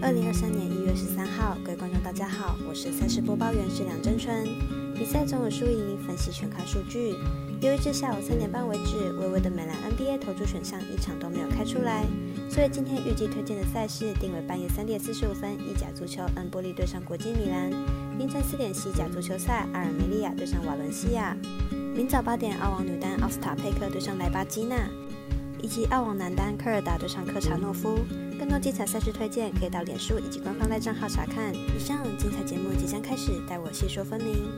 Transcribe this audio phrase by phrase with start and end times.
[0.00, 4.46] 二零二三年一月十三号，各位观众大家好，我是赛事播报员是梁真春。
[4.94, 7.16] 比赛总有输赢，分析全看数据。
[7.60, 12.06] 由于至下午三点半为止，微微的美兰 NBA 投注选项一场都没有开出来，
[12.48, 17.68] 所以今天预计推荐的赛事定为半夜三点四十五分意甲足球恩波利对上国际米兰，
[18.18, 21.36] 凌晨四点西甲足球赛阿尔梅利亚对上瓦伦西亚，
[21.70, 24.76] 明早八点澳网女单奥斯塔佩克对上莱巴基娜。
[25.62, 27.98] 以及澳网男单科尔达对上科查诺夫，
[28.38, 31.54] 更多精彩赛事推荐可以到脸书以及官方赖账号查看。
[31.54, 34.48] 以上精彩节目即将开始，待我细说分明。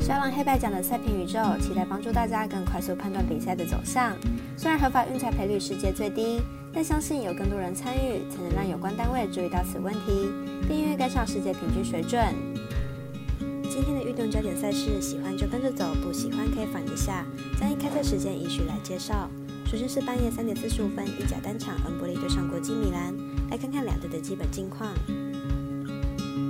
[0.00, 4.16] 小王黑白奖的赛评宇宙，期待帮助大家更快速判断比赛的走向。
[4.56, 6.40] 虽然合法运彩赔率世界最低，
[6.72, 10.30] 但相信有更多人参与，才能让有关单位注意到此问题，
[10.68, 12.22] 并愿意跟上世界平均水准。
[13.68, 17.26] 今天的运动焦点赛事，喜欢就跟着走，不喜欢可以反一下。
[17.58, 19.28] 将以开赛时间依序来介绍。
[19.66, 23.12] 首先是半夜三点四十五分，意甲单场恩波利对上国际米兰，
[23.50, 24.94] 来看看两队的基本近况。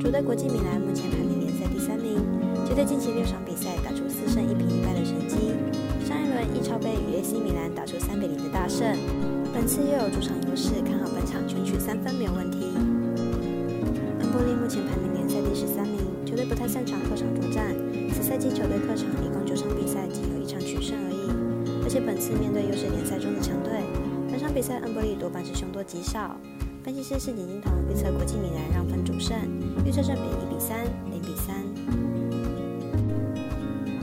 [0.02, 2.20] 主队国际米兰目前排名联赛第三名，
[2.69, 5.56] 球队近期六场比赛打出四胜一平一败的成绩。
[6.05, 8.84] 上一轮意超杯与 AC 米兰打出三比零的大胜，
[9.48, 12.77] 本次又有主场优势，看好本场全取三分没有问题。
[14.20, 17.75] 恩波利目前排名联赛第十三名，球队不太擅长客场作战，
[18.12, 20.36] 此赛季球队客场一共九场比赛仅有一场取胜而已。
[20.36, 20.36] 而
[21.97, 23.72] 且本次面对又是联赛中的强队，
[24.30, 26.36] 本场比赛恩波利多半是凶多吉少。
[26.84, 29.34] 分析师是景金童预测国际米兰让分主胜，
[29.83, 31.56] 预测正比一比三、零比三。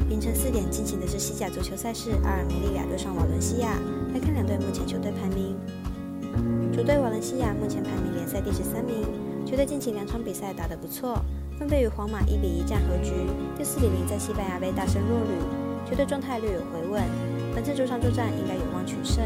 [0.09, 3.77] 凌晨四点进行的是西甲足球赛事，阿尔梅利亚对上瓦伦西亚。
[4.11, 5.55] 来看两队目前球队排名，
[6.73, 9.05] 主队瓦伦西亚目前排名联赛第十三名，
[9.45, 11.21] 球队近期两场比赛打得不错，
[11.59, 13.13] 分别与皇马一比一战和局，
[13.55, 17.42] 第四比零在西班牙杯大胜弱旅，球队状态略有回稳。
[17.53, 19.23] 本次主场作战应该有望取胜。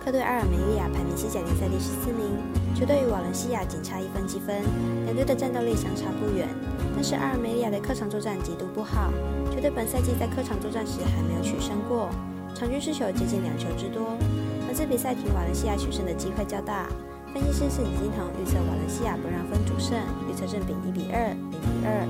[0.00, 2.26] 客队阿尔梅利亚排名西甲联赛第十四名，
[2.74, 4.64] 球队与瓦伦西亚仅差一分积分，
[5.04, 6.48] 两队的战斗力相差不远。
[6.96, 9.12] 但是阿尔梅利亚的客场作战极度不好，
[9.52, 12.08] 球队本赛季在客场作战时还没有取胜过，
[12.54, 14.16] 场均失球接近两球之多。
[14.66, 16.88] 本次比赛凭瓦伦西亚取胜的机会较大。
[17.32, 19.96] 分析师是李金腾预测瓦伦西亚不让分主胜，
[20.28, 22.02] 预测正比一比二、零比二。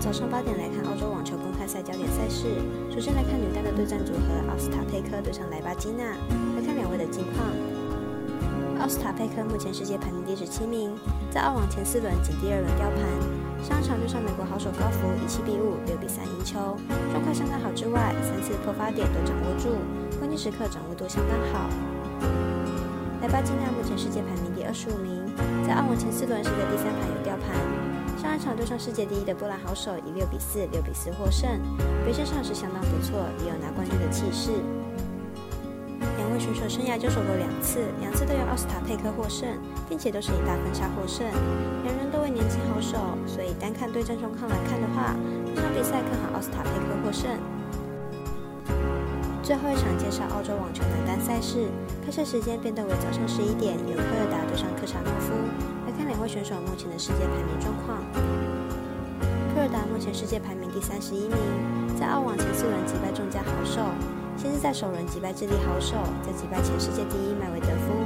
[0.00, 2.46] 早上八点来看澳洲网球公赛焦点赛事。
[2.90, 6.04] 首先来看女单的对战组合，奥斯塔佩克对上莱巴基娜。
[6.56, 7.50] 来看两位的近况。
[8.78, 10.94] 奥斯塔佩克目前世界排名第十七名，
[11.30, 13.64] 在澳网前四轮仅第二轮掉盘。
[13.64, 16.76] 上场对上美国好手高福以七比五、六比三赢球，
[17.10, 19.74] 状况相当好之外，三次破发点都掌握住，
[20.18, 21.68] 关键时刻掌握度相当好。
[23.22, 25.24] 莱巴基娜目前世界排名第二十五名，
[25.66, 27.95] 在澳网前四轮是在第三盘有掉盘。
[28.36, 31.48] 上一场对上世界第一的波兰好手，以六比四、六比四获胜，
[32.04, 34.50] 表现上是相当不错，也有拿冠军的气势。
[36.18, 39.48] 两位选手生涯交手过两次，两次都由奥斯塔佩克获胜，
[39.88, 41.24] 并且都是以大分差获胜。
[41.82, 45.16] 两人都为年轻好手，所以单看对战状况来看的话，
[45.54, 47.32] 这场比赛看好奥斯塔佩克获胜。
[49.42, 51.68] 最后一场介绍澳洲网球男单赛事，
[52.04, 55.32] 开赛时间变动为早上十一点，由科尔达对上科查诺夫。
[55.96, 57.98] 看两位选手目前的世界排名状况。
[59.54, 61.36] 科尔达目前世界排名第三十一名，
[61.98, 63.80] 在澳网前四轮击败众家好手，
[64.36, 67.96] 先是在首轮击败智利好手，再击败前世界第一麦维德夫，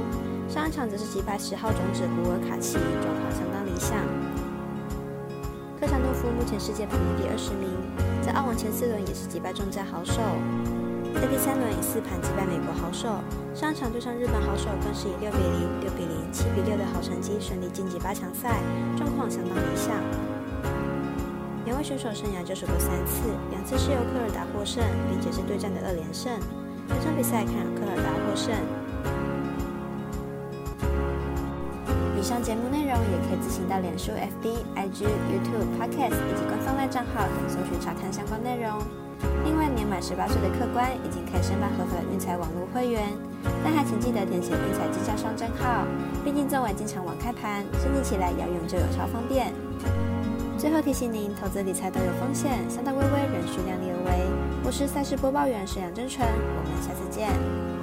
[0.47, 3.97] 上一场则是击败十号种子古尔卡奇，状况相当理想。
[5.77, 7.67] 科查诺夫目前世界排名第二十名，
[8.21, 10.21] 在澳网前四轮也是击败众家好手。
[11.15, 13.19] 在第三轮以四盘击败美国好手，
[13.53, 18.61] 上场对上日本好手更是以六比零、六比零、七比六的好成绩顺利晋级八强赛，
[18.97, 19.95] 状况相当理想。
[21.65, 26.31] 两位选手生涯交手过三次，两次是由科尔达获胜，并且是对战的二连胜。
[26.87, 28.55] 本场比赛看科尔达获胜。
[32.17, 38.79] 以上节目内容也可以自行到脸书、FB、IG、YouTube、Podcast 以及官方外账号等搜寻查看相关内容。
[39.43, 43.03] 另外，年满十八岁的客官已经可以申办合法的运彩网络会员，
[43.63, 45.85] 但还请记得填写运彩经销商证号。
[46.23, 49.51] 毕竟作为经常网开盘，申请起来要用就有超方便。
[50.57, 53.03] 最后提醒您，投资理财都有风险，三大微微，
[53.33, 54.29] 仍需量力而为。
[54.63, 57.80] 我是赛事播报员沈阳真纯，我们下次见。